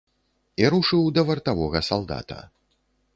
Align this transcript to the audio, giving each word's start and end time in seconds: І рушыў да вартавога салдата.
І 0.61 0.69
рушыў 0.73 1.03
да 1.17 1.25
вартавога 1.29 1.79
салдата. 1.91 2.39